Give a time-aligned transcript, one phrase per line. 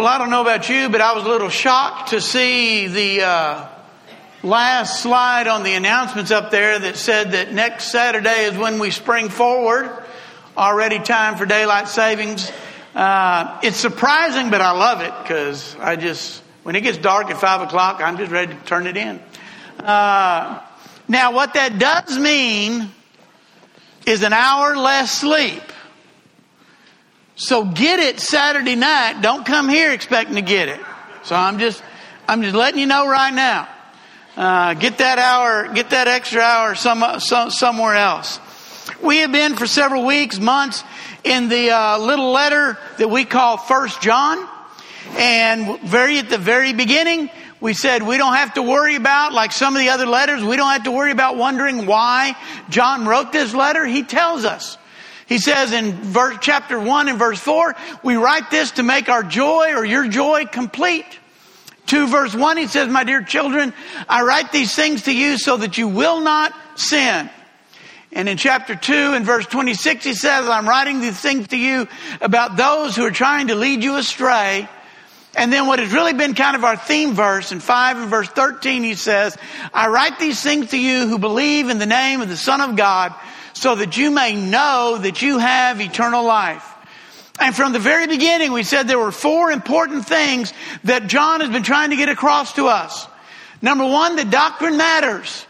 [0.00, 3.22] Well, I don't know about you, but I was a little shocked to see the
[3.22, 3.68] uh,
[4.42, 8.92] last slide on the announcements up there that said that next Saturday is when we
[8.92, 9.92] spring forward.
[10.56, 12.50] Already time for daylight savings.
[12.94, 17.38] Uh, it's surprising, but I love it because I just, when it gets dark at
[17.38, 19.20] five o'clock, I'm just ready to turn it in.
[19.80, 20.62] Uh,
[21.08, 22.90] now, what that does mean
[24.06, 25.62] is an hour less sleep.
[27.40, 29.22] So get it Saturday night.
[29.22, 30.78] Don't come here expecting to get it.
[31.22, 31.82] So I'm just,
[32.28, 33.66] I'm just letting you know right now.
[34.36, 38.38] Uh, get that hour, get that extra hour some, some, somewhere else.
[39.02, 40.84] We have been for several weeks, months
[41.24, 44.46] in the uh, little letter that we call First John,
[45.12, 49.52] and very at the very beginning, we said we don't have to worry about like
[49.52, 50.44] some of the other letters.
[50.44, 52.36] We don't have to worry about wondering why
[52.68, 53.86] John wrote this letter.
[53.86, 54.76] He tells us.
[55.30, 59.22] He says in verse, chapter 1 and verse 4, we write this to make our
[59.22, 61.06] joy or your joy complete.
[61.86, 63.72] 2 verse 1, he says, My dear children,
[64.08, 67.30] I write these things to you so that you will not sin.
[68.10, 71.86] And in chapter 2 and verse 26, he says, I'm writing these things to you
[72.20, 74.68] about those who are trying to lead you astray.
[75.36, 78.28] And then what has really been kind of our theme verse in 5 and verse
[78.28, 79.38] 13, he says,
[79.72, 82.74] I write these things to you who believe in the name of the Son of
[82.74, 83.14] God
[83.60, 86.66] so that you may know that you have eternal life.
[87.38, 91.50] And from the very beginning, we said there were four important things that John has
[91.50, 93.06] been trying to get across to us.
[93.60, 95.46] Number one, the doctrine matters.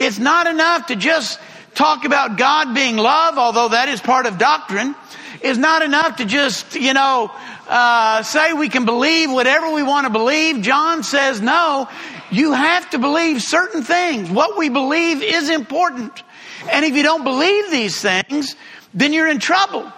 [0.00, 1.38] It's not enough to just
[1.76, 4.96] talk about God being love, although that is part of doctrine.
[5.40, 7.30] It's not enough to just, you know,
[7.68, 10.62] uh, say we can believe whatever we want to believe.
[10.62, 11.88] John says no.
[12.32, 14.28] You have to believe certain things.
[14.28, 16.24] What we believe is important.
[16.70, 18.56] And if you don't believe these things,
[18.94, 19.90] then you're in trouble.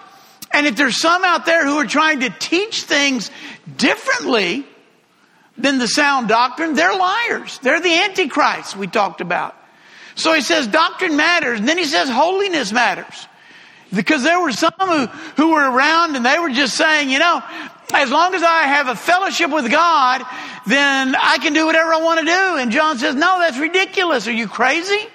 [0.51, 3.31] And if there's some out there who are trying to teach things
[3.77, 4.65] differently
[5.57, 7.59] than the sound doctrine, they're liars.
[7.59, 9.55] They're the antichrist we talked about.
[10.15, 11.59] So he says doctrine matters.
[11.59, 13.27] And then he says holiness matters.
[13.93, 17.41] Because there were some who, who were around and they were just saying, you know,
[17.93, 20.23] as long as I have a fellowship with God,
[20.65, 22.57] then I can do whatever I want to do.
[22.57, 24.27] And John says, no, that's ridiculous.
[24.27, 25.07] Are you crazy?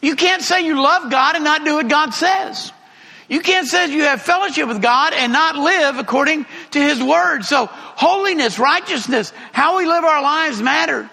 [0.00, 2.72] You can't say you love God and not do what God says.
[3.28, 7.44] You can't say you have fellowship with God and not live according to His Word.
[7.44, 11.08] So holiness, righteousness, how we live our lives matter.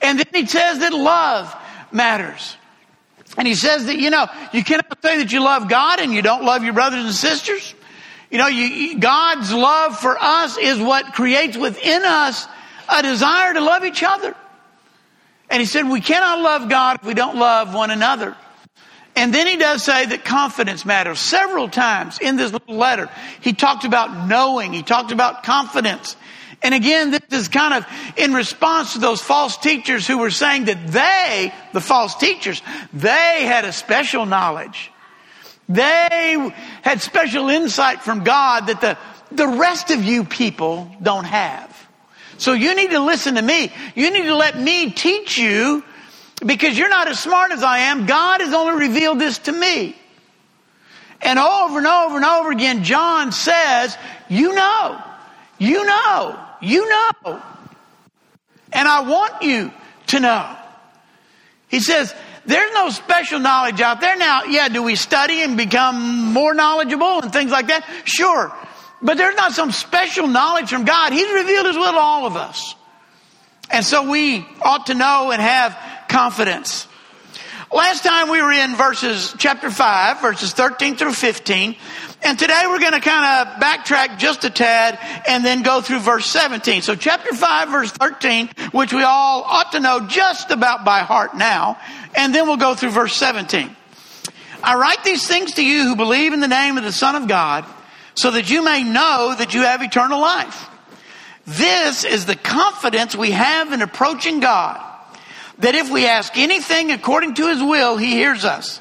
[0.00, 1.54] And then He says that love
[1.92, 2.56] matters.
[3.36, 6.22] And He says that, you know, you cannot say that you love God and you
[6.22, 7.74] don't love your brothers and sisters.
[8.30, 12.46] You know, you, God's love for us is what creates within us
[12.88, 14.34] a desire to love each other.
[15.48, 18.36] And he said, we cannot love God if we don't love one another.
[19.14, 21.18] And then he does say that confidence matters.
[21.18, 23.08] Several times in this little letter,
[23.40, 24.74] he talked about knowing.
[24.74, 26.16] He talked about confidence.
[26.62, 27.86] And again, this is kind of
[28.16, 32.60] in response to those false teachers who were saying that they, the false teachers,
[32.92, 34.90] they had a special knowledge.
[35.68, 36.52] They
[36.82, 38.98] had special insight from God that the,
[39.32, 41.75] the rest of you people don't have.
[42.38, 43.72] So you need to listen to me.
[43.94, 45.82] You need to let me teach you
[46.44, 48.06] because you're not as smart as I am.
[48.06, 49.96] God has only revealed this to me.
[51.22, 53.96] And over and over and over again, John says,
[54.28, 55.02] you know,
[55.58, 57.42] you know, you know.
[58.72, 59.72] And I want you
[60.08, 60.56] to know.
[61.68, 62.14] He says,
[62.44, 64.16] there's no special knowledge out there.
[64.16, 67.84] Now, yeah, do we study and become more knowledgeable and things like that?
[68.04, 68.54] Sure.
[69.06, 71.12] But there's not some special knowledge from God.
[71.12, 72.74] He's revealed His will to all of us.
[73.70, 75.78] And so we ought to know and have
[76.08, 76.88] confidence.
[77.72, 81.76] Last time we were in verses, chapter 5, verses 13 through 15.
[82.22, 86.00] And today we're going to kind of backtrack just a tad and then go through
[86.00, 86.82] verse 17.
[86.82, 91.36] So chapter 5, verse 13, which we all ought to know just about by heart
[91.36, 91.78] now.
[92.16, 93.70] And then we'll go through verse 17.
[94.64, 97.28] I write these things to you who believe in the name of the Son of
[97.28, 97.64] God
[98.16, 100.68] so that you may know that you have eternal life.
[101.46, 104.82] This is the confidence we have in approaching God.
[105.58, 108.80] That if we ask anything according to His will, He hears us.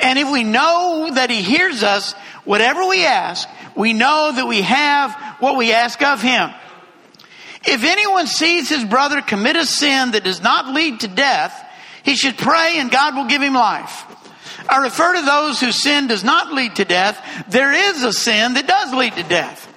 [0.00, 2.12] And if we know that He hears us,
[2.44, 6.50] whatever we ask, we know that we have what we ask of Him.
[7.64, 11.54] If anyone sees his brother commit a sin that does not lead to death,
[12.02, 14.04] he should pray and God will give him life.
[14.68, 17.44] I refer to those whose sin does not lead to death.
[17.48, 19.68] There is a sin that does lead to death.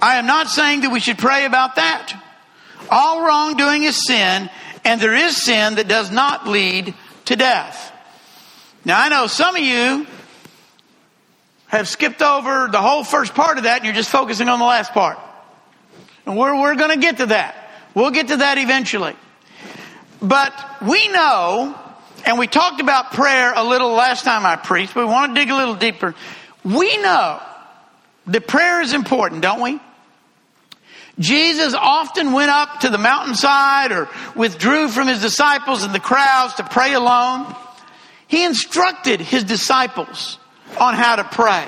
[0.00, 2.22] I am not saying that we should pray about that.
[2.90, 4.48] All wrongdoing is sin,
[4.84, 6.94] and there is sin that does not lead
[7.26, 7.92] to death.
[8.84, 10.06] Now, I know some of you
[11.66, 14.64] have skipped over the whole first part of that and you're just focusing on the
[14.64, 15.18] last part.
[16.24, 17.70] And we're, we're going to get to that.
[17.94, 19.14] We'll get to that eventually.
[20.22, 20.52] But
[20.82, 21.78] we know,
[22.24, 25.40] and we talked about prayer a little last time I preached, but we want to
[25.40, 26.14] dig a little deeper.
[26.64, 27.40] We know
[28.26, 29.80] that prayer is important, don't we?
[31.18, 36.54] Jesus often went up to the mountainside or withdrew from his disciples and the crowds
[36.54, 37.54] to pray alone.
[38.28, 40.38] He instructed his disciples
[40.78, 41.66] on how to pray.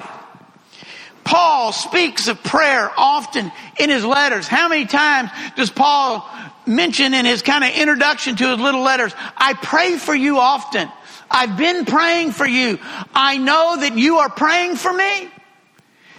[1.25, 4.49] Paul speaks of prayer often in his letters.
[4.49, 6.28] How many times does Paul
[6.67, 10.90] mention in his kind of introduction to his little letters, I pray for you often.
[11.31, 12.78] I've been praying for you.
[13.14, 15.28] I know that you are praying for me.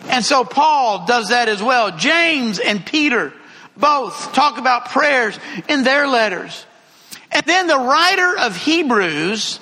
[0.07, 1.95] And so Paul does that as well.
[1.97, 3.33] James and Peter
[3.77, 5.37] both talk about prayers
[5.67, 6.65] in their letters.
[7.31, 9.59] And then the writer of Hebrews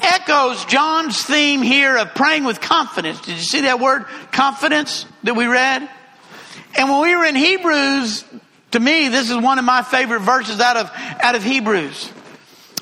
[0.00, 3.20] echoes John's theme here of praying with confidence.
[3.20, 5.88] Did you see that word confidence that we read?
[6.76, 8.24] And when we were in Hebrews,
[8.72, 12.12] to me, this is one of my favorite verses out of, out of Hebrews.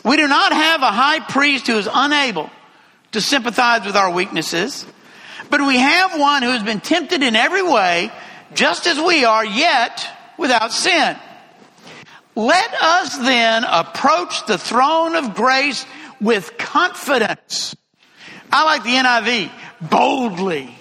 [0.05, 2.51] We do not have a high priest who is unable
[3.13, 4.85] to sympathize with our weaknesses,
[5.51, 8.13] but we have one who has been tempted in every way,
[8.55, 10.07] just as we are, yet
[10.37, 11.17] without sin.
[12.35, 15.85] Let us then approach the throne of grace
[16.21, 17.77] with confidence.
[18.51, 19.51] I like the NIV,
[19.91, 20.75] boldly.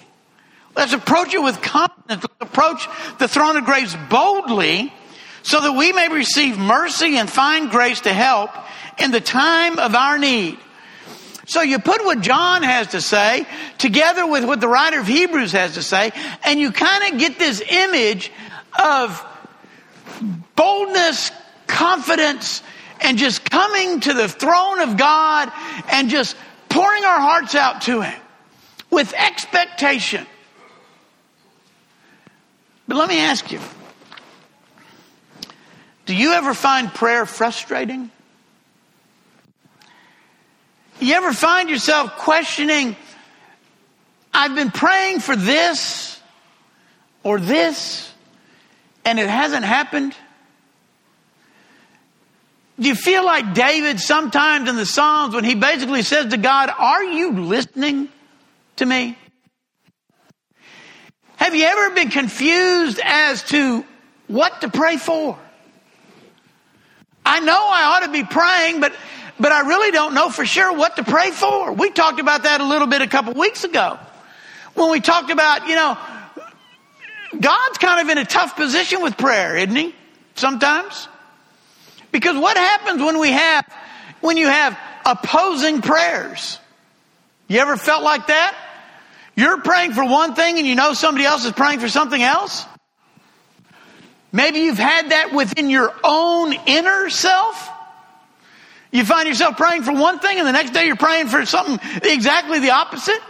[0.75, 2.23] Let's approach it with confidence.
[2.23, 2.87] Let's approach
[3.19, 4.93] the throne of grace boldly
[5.43, 8.51] so that we may receive mercy and find grace to help
[8.99, 10.57] in the time of our need.
[11.45, 13.47] So you put what John has to say
[13.77, 16.11] together with what the writer of Hebrews has to say,
[16.43, 18.31] and you kind of get this image
[18.77, 19.25] of
[20.55, 21.31] boldness,
[21.67, 22.61] confidence,
[23.01, 25.51] and just coming to the throne of God
[25.91, 26.35] and just
[26.69, 28.19] pouring our hearts out to Him
[28.89, 30.25] with expectation.
[32.87, 33.59] But let me ask you
[36.05, 38.09] do you ever find prayer frustrating?
[40.99, 42.95] You ever find yourself questioning,
[44.33, 46.19] I've been praying for this
[47.23, 48.11] or this,
[49.05, 50.15] and it hasn't happened?
[52.79, 56.69] Do you feel like David sometimes in the Psalms when he basically says to God,
[56.77, 58.09] Are you listening
[58.75, 59.17] to me?
[61.37, 63.83] Have you ever been confused as to
[64.27, 65.37] what to pray for?
[67.25, 68.93] I know I ought to be praying, but,
[69.39, 71.73] but I really don't know for sure what to pray for.
[71.73, 73.99] We talked about that a little bit a couple weeks ago
[74.75, 75.97] when we talked about, you know,
[77.39, 79.95] God's kind of in a tough position with prayer, isn't he?
[80.35, 81.07] Sometimes.
[82.11, 83.65] Because what happens when we have,
[84.21, 86.59] when you have opposing prayers?
[87.47, 88.55] You ever felt like that?
[89.35, 92.65] You're praying for one thing and you know somebody else is praying for something else?
[94.31, 97.69] Maybe you've had that within your own inner self.
[98.91, 101.79] You find yourself praying for one thing and the next day you're praying for something
[102.03, 103.21] exactly the opposite.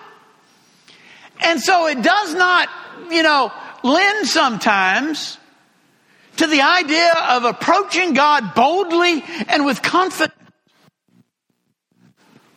[1.42, 2.70] And so it does not,
[3.12, 3.52] you know,
[3.84, 5.38] lend sometimes
[6.38, 10.34] to the idea of approaching God boldly and with confidence.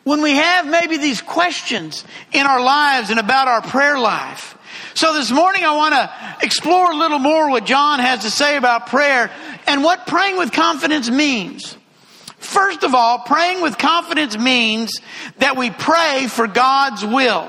[0.04, 4.56] When we have maybe these questions in our lives and about our prayer life,
[4.94, 8.56] so this morning I want to explore a little more what John has to say
[8.56, 9.30] about prayer
[9.66, 11.76] and what praying with confidence means.
[12.38, 14.92] First of all, praying with confidence means
[15.38, 17.48] that we pray for God's will.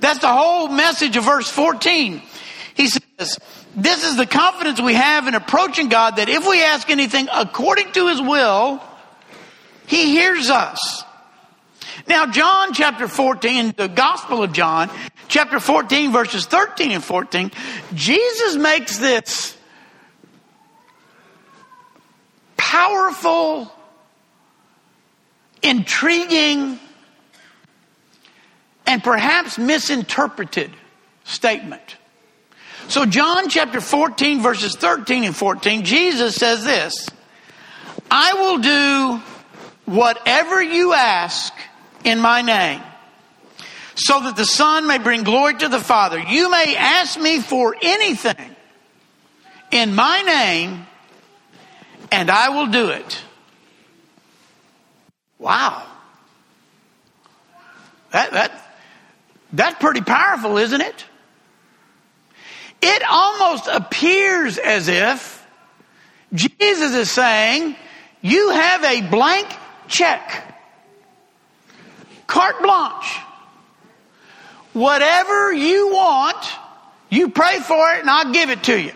[0.00, 2.22] That's the whole message of verse 14.
[2.74, 3.38] He says,
[3.76, 7.92] this is the confidence we have in approaching God that if we ask anything according
[7.92, 8.82] to his will,
[9.86, 11.04] he hears us.
[12.06, 14.90] Now, John chapter 14, the Gospel of John,
[15.28, 17.50] chapter 14, verses 13 and 14,
[17.94, 19.56] Jesus makes this
[22.56, 23.72] powerful,
[25.62, 26.78] intriguing,
[28.86, 30.70] and perhaps misinterpreted
[31.24, 31.96] statement.
[32.88, 37.08] So, John chapter 14, verses 13 and 14, Jesus says this
[38.10, 39.22] I will do
[39.86, 41.52] whatever you ask
[42.04, 42.82] in my name,
[43.94, 46.18] so that the Son may bring glory to the Father.
[46.18, 48.54] You may ask me for anything
[49.70, 50.86] in my name,
[52.12, 53.20] and I will do it.
[55.38, 55.86] Wow.
[58.12, 58.76] That, that,
[59.52, 61.04] that's pretty powerful, isn't it?
[62.86, 65.42] It almost appears as if
[66.34, 67.76] Jesus is saying,
[68.20, 69.48] You have a blank
[69.88, 70.54] check
[72.26, 73.20] carte blanche.
[74.74, 76.46] Whatever you want,
[77.08, 78.92] you pray for it and I'll give it to you.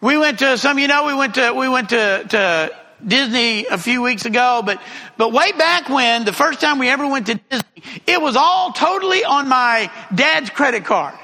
[0.00, 3.78] We went to some, you know, we went to we went to, to Disney a
[3.78, 4.80] few weeks ago, but
[5.16, 8.72] but way back when, the first time we ever went to Disney, it was all
[8.72, 11.14] totally on my dad's credit card.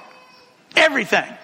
[0.77, 1.37] Everything.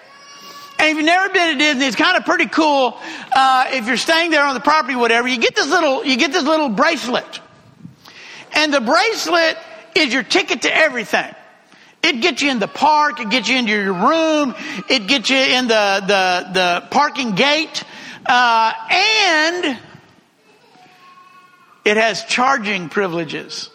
[0.79, 2.99] And if you've never been to Disney, it's kind of pretty cool.
[3.35, 6.33] Uh, if you're staying there on the property, whatever, you get this little you get
[6.33, 7.41] this little bracelet,
[8.53, 9.57] and the bracelet
[9.95, 11.35] is your ticket to everything.
[12.03, 13.21] It gets you in the park.
[13.21, 14.55] It gets you into your room.
[14.89, 17.83] It gets you in the the, the parking gate,
[18.27, 19.79] uh, and
[21.87, 23.71] it has charging privileges.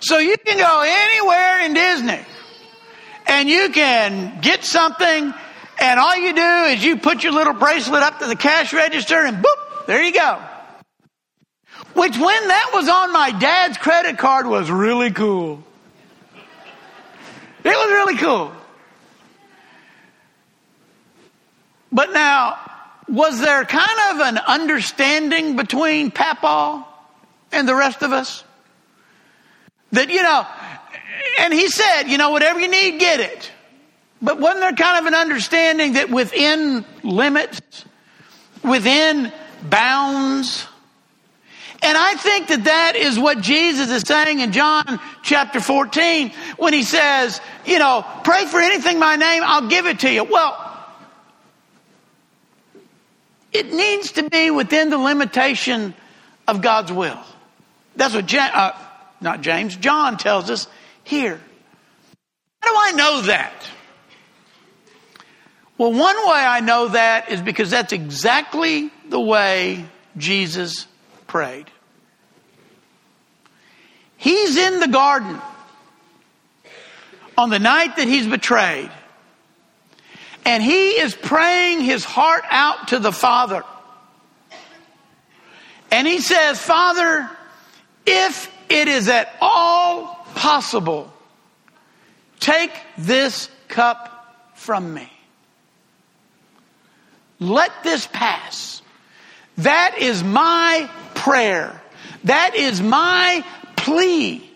[0.00, 2.24] So you can go anywhere in Disney
[3.32, 5.32] and you can get something
[5.78, 9.24] and all you do is you put your little bracelet up to the cash register
[9.24, 10.38] and boop, there you go.
[11.94, 15.64] Which when that was on my dad's credit card was really cool.
[17.64, 18.52] It was really cool.
[21.90, 22.58] But now,
[23.08, 26.86] was there kind of an understanding between Papa
[27.50, 28.44] and the rest of us?
[29.92, 30.46] That, you know,
[31.42, 33.50] and he said, you know, whatever you need, get it.
[34.22, 37.84] But wasn't there kind of an understanding that within limits,
[38.62, 39.32] within
[39.68, 40.68] bounds,
[41.82, 46.72] and I think that that is what Jesus is saying in John chapter 14 when
[46.72, 50.22] he says, you know, pray for anything my name, I'll give it to you.
[50.22, 50.86] Well,
[53.52, 55.92] it needs to be within the limitation
[56.46, 57.18] of God's will.
[57.96, 58.78] That's what, James, uh,
[59.20, 60.68] not James, John tells us
[61.12, 61.38] here.
[62.62, 63.52] How do I know that?
[65.76, 69.84] Well, one way I know that is because that's exactly the way
[70.16, 70.86] Jesus
[71.26, 71.70] prayed.
[74.16, 75.38] He's in the garden
[77.36, 78.90] on the night that he's betrayed.
[80.46, 83.64] And he is praying his heart out to the Father.
[85.90, 87.28] And he says, Father,
[88.06, 91.12] if it is at all possible,
[92.40, 95.08] take this cup from me.
[97.40, 98.82] Let this pass.
[99.58, 101.80] That is my prayer.
[102.24, 103.44] That is my
[103.76, 104.48] plea.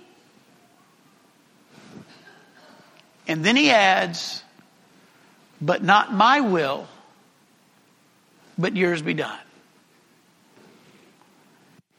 [3.28, 4.42] And then he adds,
[5.61, 6.87] but not my will,
[8.56, 9.38] but yours be done.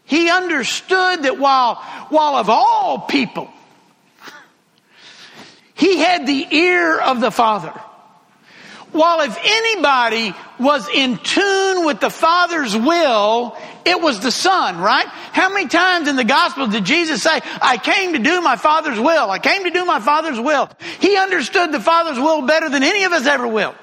[0.06, 1.76] He understood that while,
[2.10, 3.50] while of all people,
[5.78, 7.74] he had the ear of the Father.
[8.92, 13.56] While if anybody was in tune with the Father's will,
[13.86, 15.06] it was the Son, right?
[15.08, 19.00] How many times in the Gospel did Jesus say, I came to do my Father's
[19.00, 19.30] will.
[19.30, 20.70] I came to do my Father's will.
[21.00, 23.76] He understood the Father's will better than any of us ever will.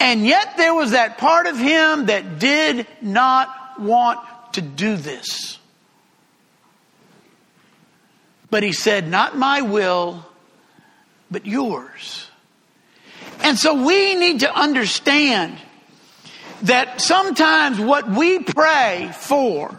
[0.00, 4.20] And yet there was that part of him that did not want
[4.54, 5.58] to do this.
[8.52, 10.26] But he said, Not my will,
[11.30, 12.28] but yours.
[13.42, 15.56] And so we need to understand
[16.64, 19.74] that sometimes what we pray for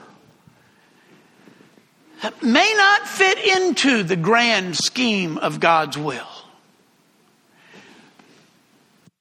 [2.42, 6.28] may not fit into the grand scheme of God's will.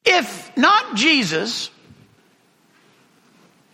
[0.07, 1.71] If not Jesus,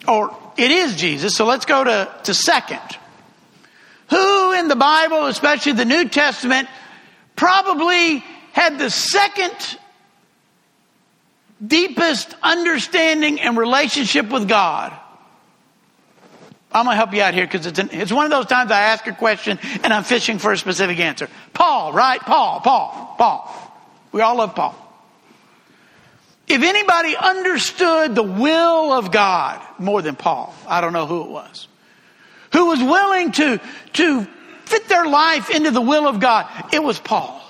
[0.08, 2.98] or it is Jesus, so let's go to, to second.
[4.10, 6.68] Who in the Bible, especially the New Testament,
[7.36, 9.54] probably had the second
[11.64, 14.92] deepest understanding and relationship with God.
[16.70, 18.80] I'm going to help you out here because it's, it's one of those times I
[18.80, 21.28] ask a question and I'm fishing for a specific answer.
[21.54, 22.20] Paul, right?
[22.20, 23.54] Paul, Paul, Paul.
[24.12, 24.76] We all love Paul.
[26.46, 31.30] If anybody understood the will of God more than Paul, I don't know who it
[31.30, 31.67] was,
[32.52, 33.60] who was willing to,
[33.94, 34.24] to
[34.64, 37.42] fit their life into the will of God, it was Paul.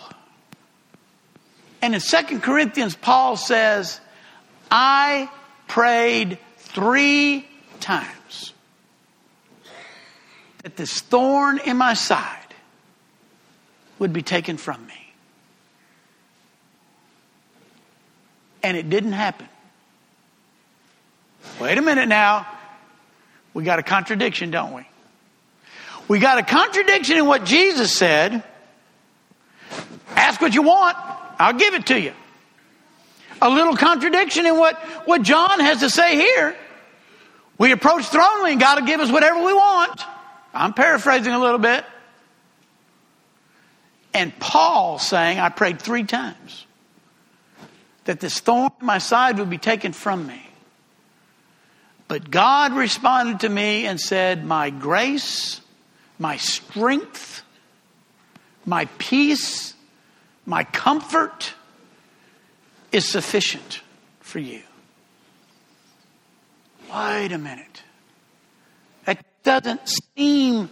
[1.81, 4.00] And in Second Corinthians, Paul says,
[4.71, 5.31] I
[5.69, 7.47] prayed three
[7.81, 8.52] times
[10.62, 12.35] that this thorn in my side
[13.99, 14.95] would be taken from me.
[18.62, 19.49] And it didn't happen.
[21.61, 22.47] Wait a minute now.
[23.59, 24.87] We got a contradiction, don't we?
[26.07, 28.45] We got a contradiction in what Jesus said.
[30.11, 30.97] Ask what you want.
[31.41, 32.12] I'll give it to you.
[33.43, 36.55] A little contradiction in what, what John has to say here.
[37.59, 40.03] We approach throne and God will give us whatever we want.
[40.55, 41.85] I'm paraphrasing a little bit.
[44.15, 46.65] And Paul saying, I prayed three times
[48.05, 50.48] that this thorn in my side would be taken from me.
[52.09, 55.61] But God responded to me and said, My grace,
[56.19, 57.43] my strength,
[58.65, 59.75] my peace,
[60.47, 61.53] my comfort
[62.91, 63.83] is sufficient
[64.21, 64.62] for you.
[66.93, 67.83] Wait a minute.
[69.05, 69.83] That doesn't
[70.17, 70.71] seem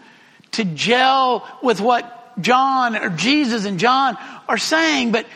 [0.53, 4.17] to gel with what John or Jesus and John
[4.49, 5.27] are saying, but,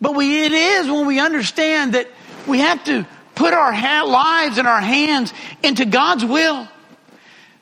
[0.00, 2.08] but we, it is when we understand that
[2.46, 3.06] we have to
[3.38, 6.68] put our ha- lives and our hands into God's will.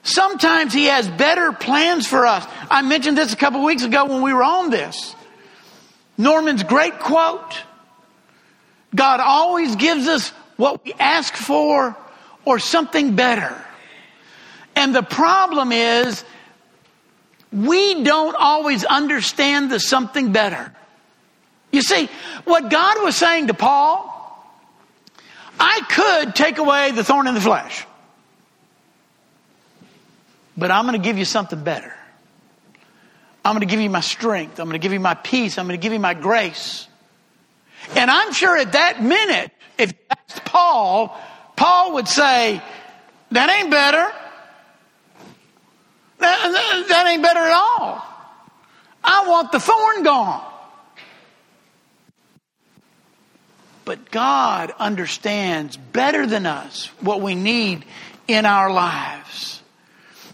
[0.02, 2.47] Sometimes He has better plans for us.
[2.71, 5.14] I mentioned this a couple weeks ago when we were on this.
[6.16, 7.62] Norman's great quote
[8.95, 11.95] God always gives us what we ask for
[12.47, 13.54] or something better.
[14.75, 16.25] And the problem is,
[17.52, 20.73] we don't always understand the something better.
[21.71, 22.09] You see,
[22.45, 24.15] what God was saying to Paul
[25.58, 27.86] I could take away the thorn in the flesh.
[30.56, 31.94] But I'm going to give you something better.
[33.44, 34.58] I'm going to give you my strength.
[34.58, 35.58] I'm going to give you my peace.
[35.58, 36.88] I'm going to give you my grace.
[37.94, 41.16] And I'm sure at that minute, if you that's Paul,
[41.56, 42.60] Paul would say,
[43.30, 44.06] that ain't better.
[46.18, 48.02] That ain't better at all.
[49.04, 50.44] I want the thorn gone.
[53.87, 57.85] But God understands better than us what we need
[58.26, 59.62] in our lives.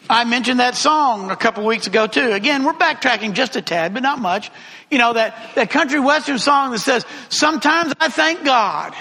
[0.09, 2.33] I mentioned that song a couple weeks ago too.
[2.33, 4.51] Again, we're backtracking just a tad, but not much.
[4.91, 8.95] You know, that, that country western song that says, sometimes I thank God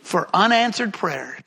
[0.00, 1.42] for unanswered prayers.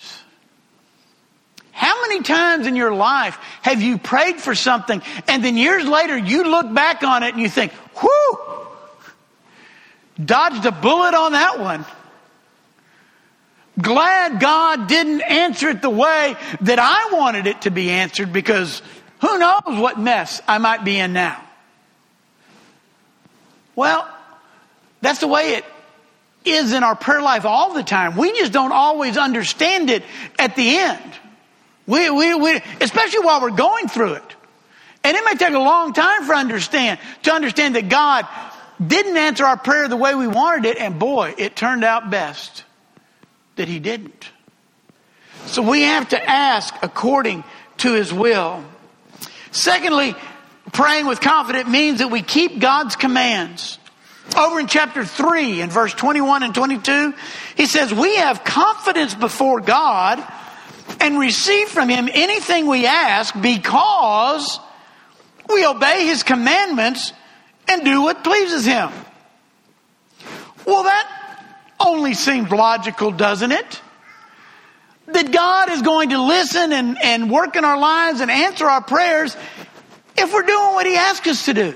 [1.72, 6.16] How many times in your life have you prayed for something and then years later
[6.16, 8.59] you look back on it and you think, whew,
[10.24, 11.86] Dodged a bullet on that one.
[13.82, 18.82] Glad God didn't answer it the way that I wanted it to be answered because
[19.22, 21.42] who knows what mess I might be in now.
[23.76, 24.08] Well,
[25.02, 25.66] that's the way it
[26.44, 28.18] is in our prayer life all the time.
[28.18, 30.04] We just don't always understand it
[30.38, 31.14] at the end.
[31.88, 34.36] We, we, we, especially while we're going through it.
[35.04, 38.28] And it may take a long time for understand, to understand that God
[38.86, 42.64] didn't answer our prayer the way we wanted it, and boy, it turned out best
[43.56, 44.30] that He didn't.
[45.48, 47.44] So we have to ask according
[47.78, 48.64] to His will.
[49.52, 50.16] Secondly,
[50.72, 53.78] praying with confidence means that we keep God's commands.
[54.38, 57.14] Over in chapter 3, in verse 21 and 22,
[57.58, 60.24] he says, We have confidence before God
[61.00, 64.60] and receive from Him anything we ask because
[65.52, 67.12] we obey His commandments
[67.70, 68.90] and do what pleases Him.
[70.66, 71.46] Well, that
[71.80, 73.82] only seems logical, doesn't it?
[75.08, 78.82] That God is going to listen and, and work in our lives and answer our
[78.82, 79.36] prayers
[80.18, 81.76] if we're doing what He asks us to do,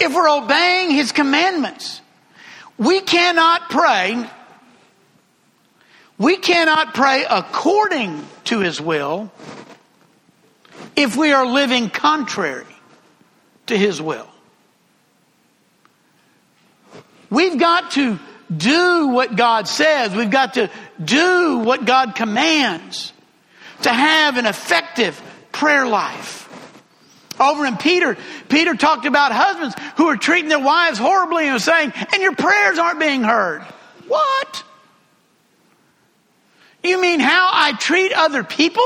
[0.00, 2.00] if we're obeying His commandments.
[2.78, 4.28] We cannot pray.
[6.18, 9.32] We cannot pray according to His will
[10.94, 12.66] if we are living contrary
[13.66, 14.31] to His will.
[17.32, 18.18] We've got to
[18.54, 20.14] do what God says.
[20.14, 20.68] We've got to
[21.02, 23.10] do what God commands
[23.82, 25.18] to have an effective
[25.50, 26.40] prayer life.
[27.40, 28.18] Over in Peter,
[28.50, 32.78] Peter talked about husbands who are treating their wives horribly and saying, and your prayers
[32.78, 33.62] aren't being heard.
[34.08, 34.64] What?
[36.84, 38.84] You mean how I treat other people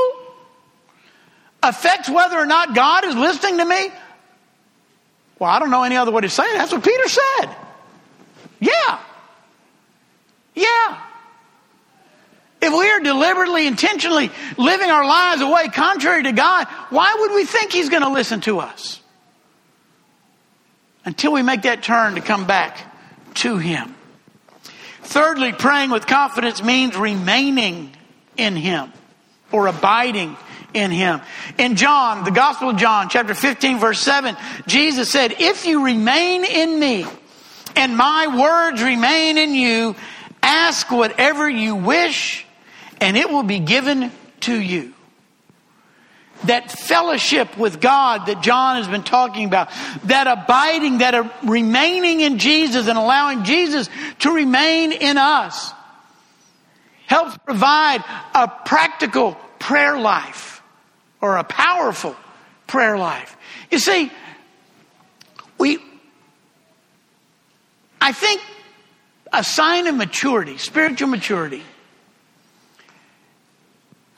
[1.61, 3.89] affects whether or not God is listening to me?
[5.37, 6.53] Well, I don't know any other way to say it.
[6.53, 7.66] That's what Peter said.
[8.59, 8.99] Yeah.
[10.55, 11.01] Yeah.
[12.61, 17.45] If we are deliberately, intentionally living our lives away contrary to God, why would we
[17.45, 18.99] think He's going to listen to us?
[21.05, 22.77] Until we make that turn to come back
[23.35, 23.95] to Him.
[25.03, 27.95] Thirdly, praying with confidence means remaining
[28.35, 28.91] in Him
[29.51, 30.35] or abiding
[30.73, 31.21] in Him.
[31.57, 36.43] In John, the Gospel of John, chapter 15, verse 7, Jesus said, If you remain
[36.43, 37.05] in me,
[37.77, 39.95] and my words remain in you,
[40.41, 42.45] ask whatever you wish,
[42.99, 44.11] and it will be given
[44.41, 44.93] to you.
[46.45, 49.69] That fellowship with God that John has been talking about,
[50.05, 55.71] that abiding, that remaining in Jesus and allowing Jesus to remain in us,
[57.05, 60.61] helps provide a practical prayer life
[61.21, 62.15] or a powerful
[62.67, 63.37] prayer life.
[63.71, 64.11] You see,
[65.57, 65.79] we,
[68.07, 68.41] I think
[69.33, 71.61] a sign of maturity, spiritual maturity,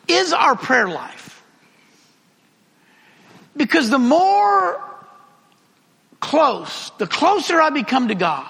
[0.07, 1.43] is our prayer life.
[3.57, 4.79] Because the more
[6.19, 8.45] close, the closer I become to God,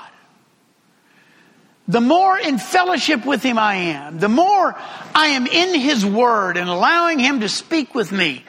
[1.88, 4.76] the more in fellowship with Him I am, the more
[5.16, 8.44] I am in His Word and allowing Him to speak with me,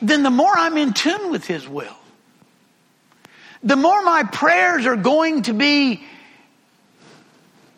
[0.00, 1.96] then the more I'm in tune with His will.
[3.62, 6.02] The more my prayers are going to be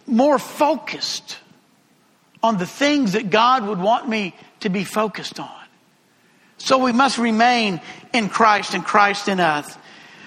[0.06, 1.38] more focused
[2.42, 5.50] on the things that God would want me to be focused on.
[6.58, 7.80] So we must remain
[8.12, 9.76] in Christ and Christ in us.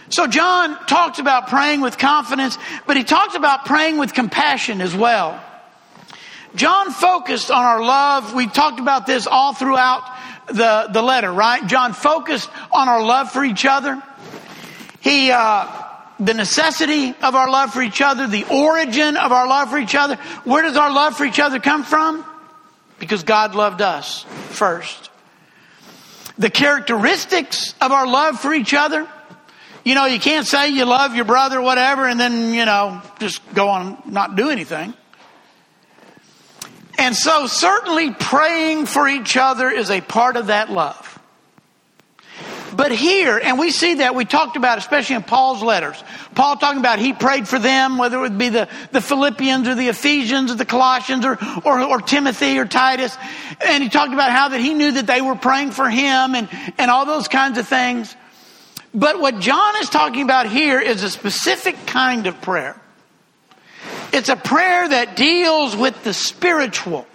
[0.09, 4.95] So John talks about praying with confidence, but he talks about praying with compassion as
[4.95, 5.41] well.
[6.55, 8.33] John focused on our love.
[8.33, 10.03] We talked about this all throughout
[10.47, 11.65] the, the letter, right?
[11.65, 14.03] John focused on our love for each other.
[15.01, 15.67] He, uh,
[16.19, 19.95] the necessity of our love for each other, the origin of our love for each
[19.95, 20.15] other.
[20.43, 22.23] Where does our love for each other come from?
[22.99, 25.09] Because God loved us first.
[26.37, 29.07] The characteristics of our love for each other.
[29.83, 33.41] You know, you can't say you love your brother, whatever, and then, you know, just
[33.55, 34.93] go on not do anything.
[36.99, 41.10] And so certainly praying for each other is a part of that love.
[42.81, 46.03] But here, and we see that we talked about, especially in Paul's letters.
[46.33, 49.75] Paul talking about he prayed for them, whether it would be the, the Philippians or
[49.75, 53.15] the Ephesians or the Colossians or, or, or Timothy or Titus.
[53.63, 56.49] And he talked about how that he knew that they were praying for him and,
[56.79, 58.15] and all those kinds of things.
[58.95, 62.81] But what John is talking about here is a specific kind of prayer.
[64.11, 67.05] It's a prayer that deals with the spiritual,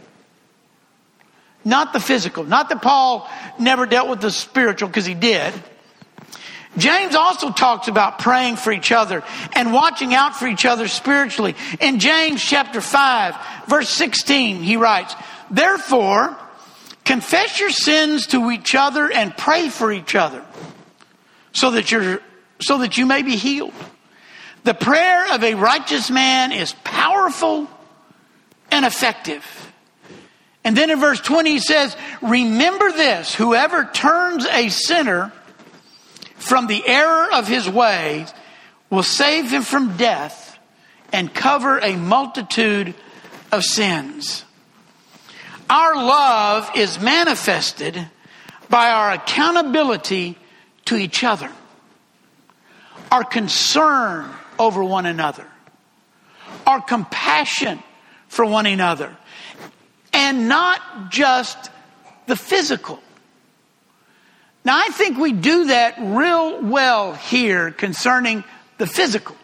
[1.66, 2.44] not the physical.
[2.44, 5.52] Not that Paul never dealt with the spiritual, because he did.
[6.78, 9.24] James also talks about praying for each other
[9.54, 11.56] and watching out for each other spiritually.
[11.80, 15.14] In James chapter 5, verse 16, he writes,
[15.50, 16.36] Therefore,
[17.04, 20.44] confess your sins to each other and pray for each other
[21.52, 22.20] so that you're,
[22.60, 23.74] so that you may be healed.
[24.64, 27.68] The prayer of a righteous man is powerful
[28.70, 29.65] and effective.
[30.66, 35.32] And then in verse 20 he says, Remember this, whoever turns a sinner
[36.34, 38.34] from the error of his ways
[38.90, 40.58] will save him from death
[41.12, 42.96] and cover a multitude
[43.52, 44.44] of sins.
[45.70, 48.04] Our love is manifested
[48.68, 50.36] by our accountability
[50.86, 51.52] to each other,
[53.12, 55.46] our concern over one another,
[56.66, 57.80] our compassion
[58.26, 59.16] for one another,
[60.26, 61.70] and not just
[62.26, 62.98] the physical.
[64.64, 68.42] Now, I think we do that real well here concerning
[68.78, 69.36] the physical.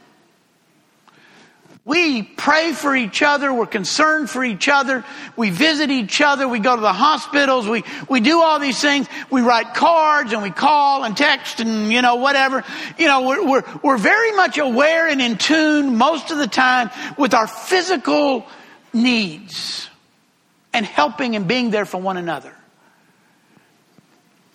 [1.85, 3.53] We pray for each other.
[3.53, 5.05] We're concerned for each other.
[5.37, 6.49] We visit each other.
[6.49, 7.69] We go to the hospitals.
[7.69, 9.07] We, we do all these things.
[9.31, 12.65] We write cards and we call and text and, you know, whatever.
[12.99, 16.91] You know, we're, we're, we're very much aware and in tune most of the time
[17.17, 18.47] with our physical
[18.93, 19.89] needs
[20.73, 22.55] and helping and being there for one another.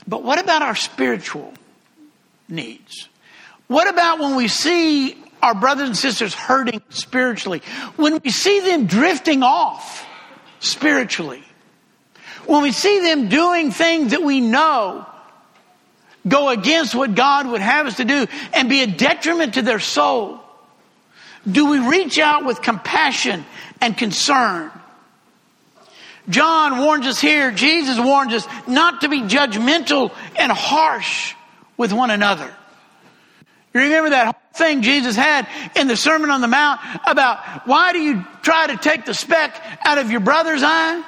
[0.08, 1.54] But what about our spiritual
[2.48, 3.10] needs?
[3.68, 7.62] What about when we see our brothers and sisters hurting spiritually,
[7.96, 10.06] when we see them drifting off
[10.60, 11.44] spiritually,
[12.46, 15.06] when we see them doing things that we know
[16.28, 19.80] go against what God would have us to do and be a detriment to their
[19.80, 20.40] soul,
[21.50, 23.46] do we reach out with compassion
[23.80, 24.72] and concern?
[26.30, 31.34] John warns us here, Jesus warns us not to be judgmental and harsh
[31.78, 32.54] with one another.
[33.74, 38.00] You remember that thing Jesus had in the Sermon on the Mount about why do
[38.00, 41.04] you try to take the speck out of your brother's eye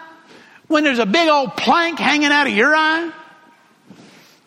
[0.68, 3.12] when there's a big old plank hanging out of your eye?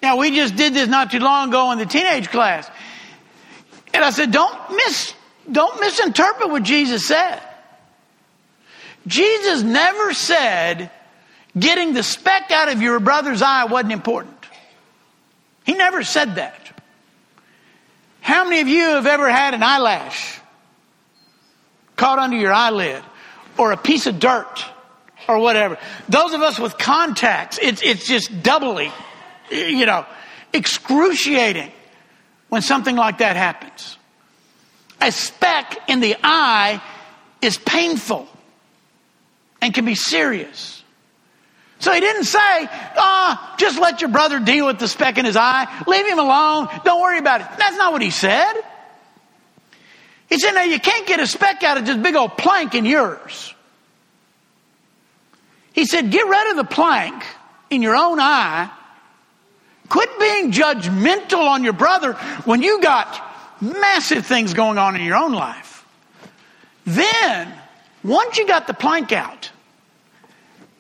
[0.03, 2.69] Now, we just did this not too long ago in the teenage class.
[3.95, 5.15] And I said, don't miss,
[5.51, 7.41] don't misinterpret what Jesus said.
[9.07, 10.91] Jesus never said
[11.59, 14.37] getting the speck out of your brother's eye wasn't important.
[15.65, 16.59] He never said that.
[18.21, 20.41] How many of you have ever had an eyelash
[21.97, 23.03] caught under your eyelid
[23.59, 24.65] or a piece of dirt
[25.29, 25.79] or whatever?
[26.09, 28.93] Those of us with contacts, it's, it's just doubly,
[29.51, 30.07] you know,
[30.53, 31.71] excruciating
[32.49, 33.99] when something like that happens.
[35.01, 36.81] A speck in the eye
[37.41, 38.29] is painful
[39.63, 40.83] and can be serious.
[41.79, 45.25] So he didn't say, ah, oh, just let your brother deal with the speck in
[45.25, 45.67] his eye.
[45.87, 46.69] Leave him alone.
[46.85, 47.47] Don't worry about it.
[47.59, 48.53] That's not what he said.
[50.29, 52.85] He said, now you can't get a speck out of this big old plank in
[52.85, 53.55] yours.
[55.73, 57.25] He said, get rid of the plank
[57.71, 58.71] in your own eye.
[59.89, 63.21] Quit being judgmental on your brother when you got
[63.61, 65.87] massive things going on in your own life.
[66.85, 67.53] Then,
[68.03, 69.52] once you got the plank out,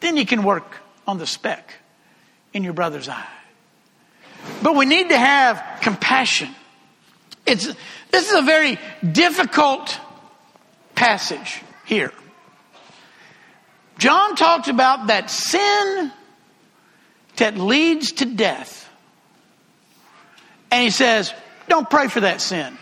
[0.02, 1.74] then you can work on the speck
[2.52, 3.26] in your brother's eye.
[4.62, 6.48] But we need to have compassion.
[7.46, 7.66] It's,
[8.10, 8.78] this is a very
[9.10, 9.98] difficult
[10.94, 12.12] passage here.
[13.98, 16.12] John talks about that sin
[17.36, 18.88] that leads to death.
[20.70, 21.32] And he says,
[21.68, 22.76] don't pray for that sin.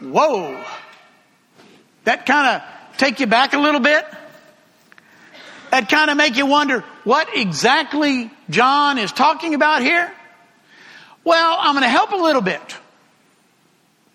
[0.00, 0.62] Whoa.
[2.04, 4.04] That kind of take you back a little bit?
[5.70, 10.12] That kind of make you wonder what exactly John is talking about here?
[11.24, 12.76] Well, I'm going to help a little bit.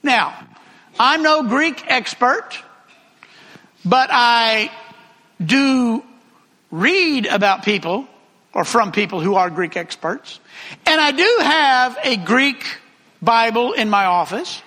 [0.04, 0.38] Now,
[1.00, 2.50] I'm no Greek expert,
[3.84, 4.72] but I
[5.44, 6.04] do
[6.72, 8.08] read about people
[8.54, 10.39] or from people who are Greek experts.
[10.86, 12.65] And I do have a Greek
[13.22, 14.62] Bible in my office.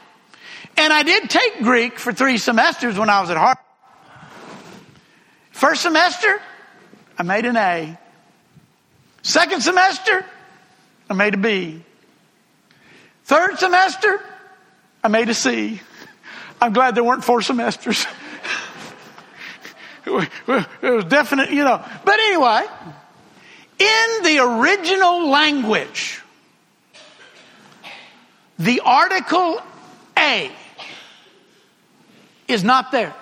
[0.77, 3.64] And I did take Greek for three semesters when I was at Harvard.
[5.51, 6.40] First semester,
[7.18, 7.98] I made an A.
[9.22, 10.24] Second semester,
[11.11, 11.83] I made a B.
[13.24, 14.20] Third semester,
[15.02, 15.81] I made a C.
[16.61, 18.07] I'm glad there weren't four semesters.
[20.07, 20.28] it
[20.83, 21.85] was definite, you know.
[22.04, 22.64] But anyway,
[23.78, 26.22] in the original language,
[28.59, 29.61] the article
[30.16, 30.50] A
[32.46, 33.14] is not there.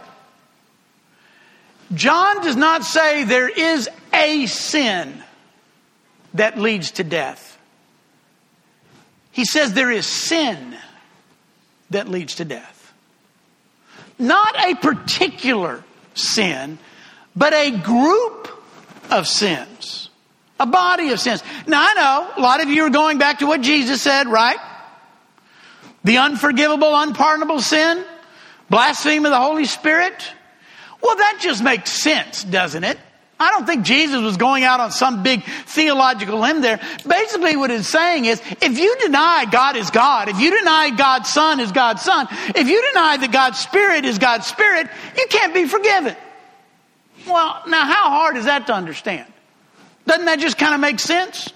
[1.95, 5.23] John does not say there is a sin
[6.35, 7.59] that leads to death.
[9.33, 10.77] He says there is sin
[11.91, 12.93] that leads to death.
[14.19, 16.79] Not a particular sin,
[17.35, 18.49] but a group
[19.11, 20.09] of sins.
[20.59, 21.43] A body of sins.
[21.67, 24.57] Now I know a lot of you are going back to what Jesus said, right?
[26.03, 28.03] The unforgivable, unpardonable sin,
[28.71, 30.33] blasphemy of the Holy Spirit.
[31.03, 32.99] Well, that just makes sense, doesn't it?
[33.39, 36.81] I don't think Jesus was going out on some big theological limb there.
[37.07, 41.31] Basically, what it's saying is, if you deny God is God, if you deny God's
[41.31, 45.53] Son is God's Son, if you deny that God's Spirit is God's Spirit, you can't
[45.53, 46.17] be forgiven.
[47.27, 49.31] Well, now how hard is that to understand?
[50.07, 51.53] Doesn't that just kind of make sense?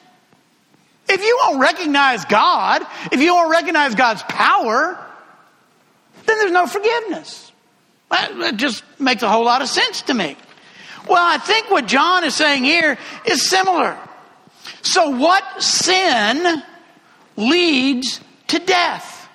[1.08, 4.98] If you won't recognize God, if you won't recognize God's power,
[6.26, 7.49] then there's no forgiveness.
[8.10, 10.36] That just makes a whole lot of sense to me.
[11.08, 13.96] Well, I think what John is saying here is similar.
[14.82, 16.62] So, what sin
[17.36, 19.28] leads to death?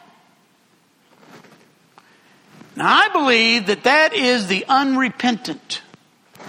[2.76, 5.82] Now, I believe that that is the unrepentant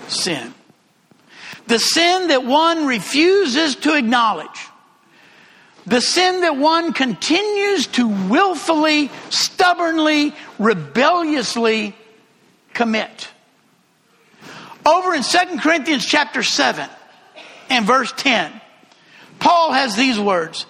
[0.08, 0.52] sin.
[1.68, 4.66] The sin that one refuses to acknowledge.
[5.86, 11.94] The sin that one continues to willfully, stubbornly, rebelliously
[12.76, 13.28] commit.
[14.84, 16.88] Over in 2 Corinthians chapter 7
[17.70, 18.52] and verse 10,
[19.40, 20.66] Paul has these words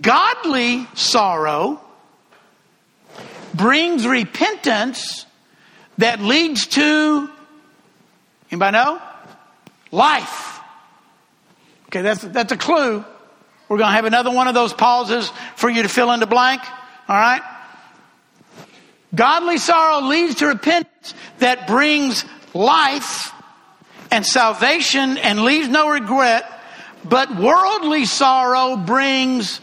[0.00, 1.80] Godly sorrow
[3.54, 5.26] brings repentance
[5.98, 7.30] that leads to,
[8.50, 9.00] anybody know?
[9.92, 10.60] Life.
[11.86, 13.04] Okay, that's, that's a clue.
[13.68, 16.26] We're going to have another one of those pauses for you to fill in the
[16.26, 16.62] blank.
[17.08, 17.42] All right?
[19.16, 22.24] Godly sorrow leads to repentance that brings
[22.54, 23.32] life
[24.10, 26.44] and salvation and leaves no regret,
[27.02, 29.60] but worldly sorrow brings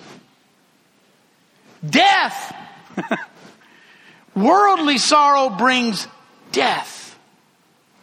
[1.88, 2.56] death.
[4.36, 6.08] worldly sorrow brings
[6.52, 7.18] death.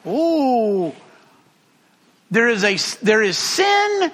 [0.06, 0.92] Ooh.
[2.30, 4.12] There is a, there is sin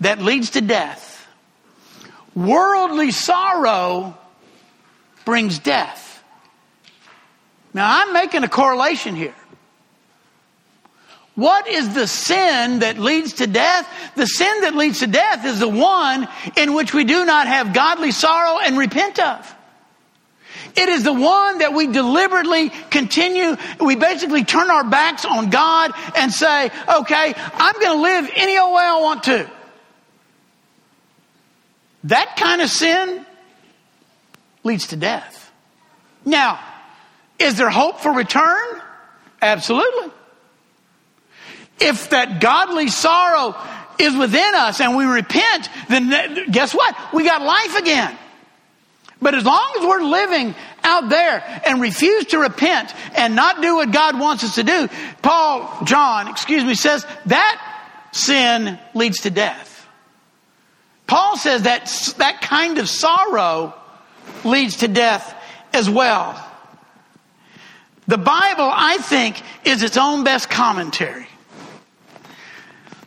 [0.00, 1.26] that leads to death.
[2.36, 4.16] Worldly sorrow
[5.24, 6.07] brings death.
[7.78, 9.36] Now I'm making a correlation here.
[11.36, 13.88] What is the sin that leads to death?
[14.16, 17.72] The sin that leads to death is the one in which we do not have
[17.72, 19.54] godly sorrow and repent of.
[20.74, 23.56] It is the one that we deliberately continue.
[23.80, 28.58] We basically turn our backs on God and say, okay, I'm going to live any
[28.58, 29.48] old way I want to.
[32.02, 33.24] That kind of sin
[34.64, 35.52] leads to death.
[36.24, 36.58] Now,
[37.38, 38.82] is there hope for return?
[39.40, 40.10] Absolutely.
[41.80, 43.54] If that godly sorrow
[43.98, 46.96] is within us and we repent, then guess what?
[47.12, 48.16] We got life again.
[49.20, 53.76] But as long as we're living out there and refuse to repent and not do
[53.76, 54.88] what God wants us to do,
[55.22, 59.86] Paul, John, excuse me, says that sin leads to death.
[61.06, 61.86] Paul says that
[62.18, 63.74] that kind of sorrow
[64.44, 65.34] leads to death
[65.72, 66.44] as well.
[68.08, 71.26] The Bible, I think, is its own best commentary.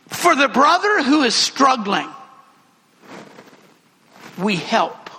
[0.06, 2.08] For the brother who is struggling,
[4.38, 5.10] we help,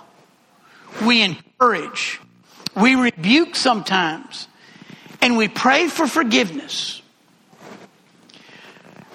[1.04, 2.18] we encourage,
[2.74, 4.48] we rebuke sometimes,
[5.20, 7.02] and we pray for forgiveness.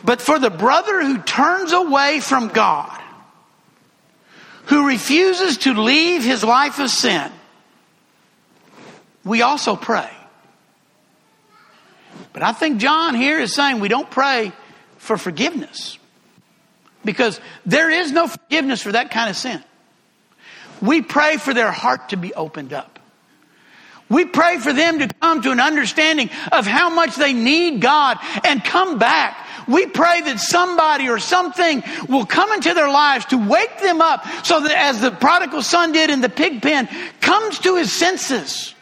[0.03, 3.01] But for the brother who turns away from God,
[4.65, 7.31] who refuses to leave his life of sin,
[9.25, 10.09] we also pray.
[12.39, 14.53] But I think John here is saying we don't pray
[14.97, 15.99] for forgiveness
[17.03, 19.61] because there is no forgiveness for that kind of sin.
[20.81, 22.97] We pray for their heart to be opened up.
[24.07, 28.17] We pray for them to come to an understanding of how much they need God
[28.45, 29.45] and come back.
[29.67, 34.25] We pray that somebody or something will come into their lives to wake them up
[34.45, 36.87] so that as the prodigal son did in the pig pen,
[37.19, 38.75] comes to his senses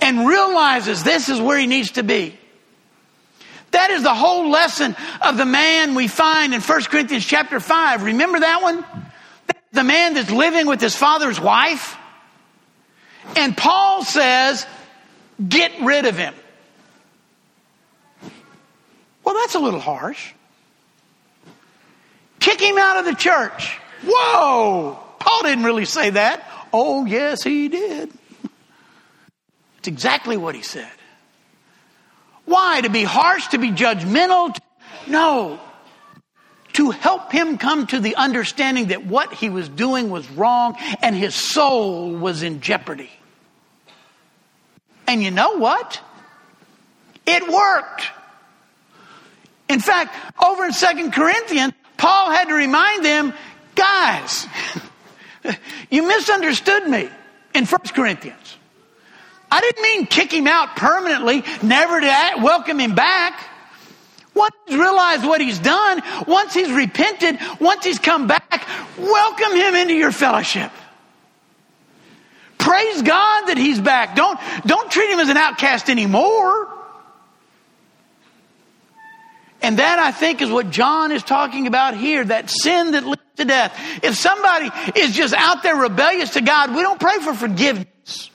[0.00, 2.38] and realizes this is where he needs to be.
[3.70, 8.04] That is the whole lesson of the man we find in 1 Corinthians chapter 5.
[8.04, 8.84] Remember that one?
[9.74, 11.98] the man that's living with his father's wife.
[13.36, 14.66] And Paul says,
[15.46, 16.34] get rid of him.
[19.24, 20.32] Well, that's a little harsh.
[22.40, 23.78] Kick him out of the church.
[24.06, 24.98] Whoa!
[25.18, 26.48] Paul didn't really say that.
[26.72, 28.10] Oh, yes, he did.
[29.84, 30.90] It's exactly what he said.
[32.46, 32.80] Why?
[32.80, 34.56] To be harsh, to be judgmental?
[35.06, 35.60] No
[36.74, 41.14] to help him come to the understanding that what he was doing was wrong and
[41.14, 43.10] his soul was in jeopardy.
[45.06, 46.00] And you know what?
[47.26, 48.10] It worked.
[49.68, 53.32] In fact, over in Second Corinthians, Paul had to remind them,
[53.76, 54.48] guys,
[55.90, 57.08] you misunderstood me
[57.54, 58.56] in First Corinthians.
[59.54, 63.48] I didn't mean kick him out permanently, never to welcome him back.
[64.34, 69.76] Once he's realized what he's done, once he's repented, once he's come back, welcome him
[69.76, 70.72] into your fellowship.
[72.58, 74.16] Praise God that he's back.
[74.16, 76.68] Don't, don't treat him as an outcast anymore.
[79.62, 83.22] And that I think is what John is talking about here, that sin that leads
[83.36, 83.78] to death.
[84.02, 88.30] If somebody is just out there rebellious to God, we don't pray for forgiveness.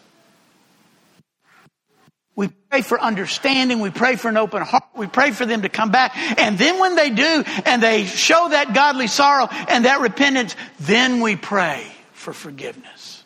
[2.40, 3.82] We pray for understanding.
[3.82, 4.86] We pray for an open heart.
[4.96, 6.16] We pray for them to come back.
[6.40, 11.20] And then when they do and they show that godly sorrow and that repentance, then
[11.20, 13.26] we pray for forgiveness.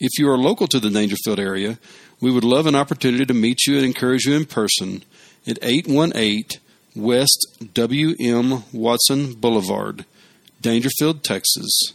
[0.00, 1.78] If you are local to the Daingerfield area,
[2.20, 5.02] we would love an opportunity to meet you and encourage you in person
[5.46, 6.60] at 818
[6.94, 8.64] West W.M.
[8.72, 10.04] Watson Boulevard,
[10.60, 11.94] Daingerfield, Texas